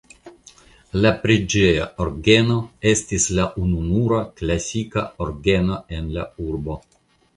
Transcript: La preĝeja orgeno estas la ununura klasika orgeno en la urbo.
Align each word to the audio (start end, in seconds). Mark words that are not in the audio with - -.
La 1.05 1.09
preĝeja 1.25 1.83
orgeno 2.07 2.57
estas 2.93 3.27
la 3.41 3.45
ununura 3.67 4.23
klasika 4.41 5.05
orgeno 5.27 5.79
en 5.99 6.11
la 6.17 6.25
urbo. 6.47 6.81